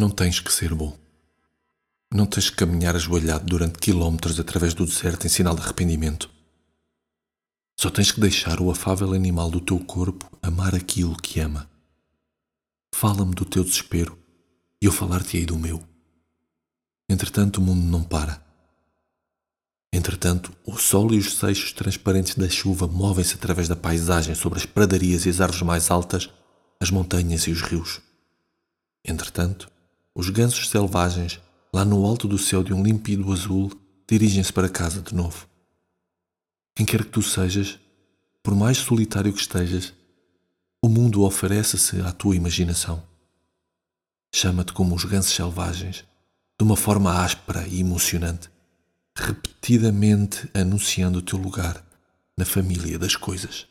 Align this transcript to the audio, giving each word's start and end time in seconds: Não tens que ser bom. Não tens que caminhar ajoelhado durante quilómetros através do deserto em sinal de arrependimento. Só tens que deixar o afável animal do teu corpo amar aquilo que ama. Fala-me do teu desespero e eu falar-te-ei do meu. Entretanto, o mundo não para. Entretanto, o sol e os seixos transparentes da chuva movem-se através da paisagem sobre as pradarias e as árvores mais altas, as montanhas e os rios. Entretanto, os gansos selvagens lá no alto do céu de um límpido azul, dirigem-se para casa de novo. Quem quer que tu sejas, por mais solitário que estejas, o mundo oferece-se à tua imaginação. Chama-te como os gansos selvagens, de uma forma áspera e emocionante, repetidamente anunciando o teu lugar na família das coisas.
Não 0.00 0.08
tens 0.08 0.40
que 0.40 0.50
ser 0.50 0.72
bom. 0.72 0.96
Não 2.10 2.24
tens 2.24 2.48
que 2.48 2.56
caminhar 2.56 2.96
ajoelhado 2.96 3.44
durante 3.44 3.78
quilómetros 3.78 4.40
através 4.40 4.72
do 4.72 4.86
deserto 4.86 5.26
em 5.26 5.28
sinal 5.28 5.54
de 5.54 5.60
arrependimento. 5.60 6.30
Só 7.78 7.90
tens 7.90 8.10
que 8.10 8.18
deixar 8.18 8.62
o 8.62 8.70
afável 8.70 9.12
animal 9.12 9.50
do 9.50 9.60
teu 9.60 9.78
corpo 9.78 10.38
amar 10.40 10.74
aquilo 10.74 11.14
que 11.14 11.38
ama. 11.38 11.68
Fala-me 12.94 13.34
do 13.34 13.44
teu 13.44 13.62
desespero 13.62 14.18
e 14.80 14.86
eu 14.86 14.90
falar-te-ei 14.90 15.44
do 15.44 15.58
meu. 15.58 15.86
Entretanto, 17.06 17.58
o 17.58 17.62
mundo 17.62 17.82
não 17.82 18.02
para. 18.02 18.42
Entretanto, 19.92 20.50
o 20.64 20.78
sol 20.78 21.12
e 21.12 21.18
os 21.18 21.34
seixos 21.36 21.74
transparentes 21.74 22.36
da 22.36 22.48
chuva 22.48 22.88
movem-se 22.88 23.34
através 23.34 23.68
da 23.68 23.76
paisagem 23.76 24.34
sobre 24.34 24.60
as 24.60 24.64
pradarias 24.64 25.26
e 25.26 25.28
as 25.28 25.42
árvores 25.42 25.60
mais 25.60 25.90
altas, 25.90 26.30
as 26.80 26.90
montanhas 26.90 27.42
e 27.42 27.50
os 27.50 27.60
rios. 27.60 28.00
Entretanto, 29.04 29.70
os 30.14 30.28
gansos 30.28 30.68
selvagens 30.68 31.40
lá 31.72 31.84
no 31.84 32.04
alto 32.04 32.26
do 32.26 32.38
céu 32.38 32.62
de 32.62 32.72
um 32.72 32.82
límpido 32.82 33.32
azul, 33.32 33.70
dirigem-se 34.08 34.52
para 34.52 34.68
casa 34.68 35.00
de 35.00 35.14
novo. 35.14 35.48
Quem 36.74 36.84
quer 36.84 37.04
que 37.04 37.10
tu 37.10 37.22
sejas, 37.22 37.78
por 38.42 38.54
mais 38.54 38.78
solitário 38.78 39.32
que 39.32 39.40
estejas, 39.40 39.92
o 40.82 40.88
mundo 40.88 41.22
oferece-se 41.22 42.00
à 42.00 42.10
tua 42.10 42.34
imaginação. 42.34 43.02
Chama-te 44.34 44.72
como 44.72 44.94
os 44.94 45.04
gansos 45.04 45.34
selvagens, 45.34 46.04
de 46.58 46.64
uma 46.64 46.76
forma 46.76 47.22
áspera 47.22 47.66
e 47.68 47.80
emocionante, 47.80 48.50
repetidamente 49.16 50.48
anunciando 50.54 51.18
o 51.18 51.22
teu 51.22 51.38
lugar 51.38 51.84
na 52.36 52.44
família 52.44 52.98
das 52.98 53.16
coisas. 53.16 53.66